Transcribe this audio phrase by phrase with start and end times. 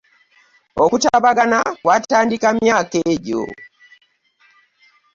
[0.83, 3.41] Okutabagana kwatandika myaka egyo.